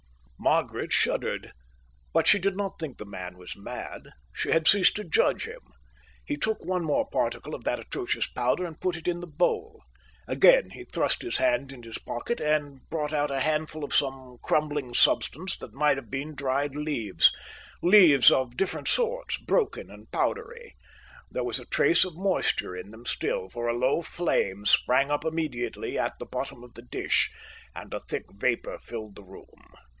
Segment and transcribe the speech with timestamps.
[0.39, 1.51] Margaret shuddered,
[2.13, 4.09] but she did not think the man was mad.
[4.33, 5.59] She had ceased to judge him.
[6.25, 9.83] He took one more particle of that atrocious powder and put it in the bowl.
[10.27, 14.39] Again he thrust his hand in his pocket and brought out a handful of some
[14.41, 17.31] crumbling substance that might have been dried leaves,
[17.83, 20.73] leaves of different sorts, broken and powdery.
[21.29, 25.23] There was a trace of moisture in them still, for a low flame sprang up
[25.23, 27.29] immediately at the bottom of the dish,
[27.75, 29.75] and a thick vapour filled the room.